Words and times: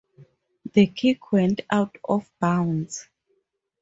The 0.73 0.87
kick 0.87 1.31
went 1.31 1.61
out 1.69 1.95
of 2.09 2.27
bounds. 2.39 3.07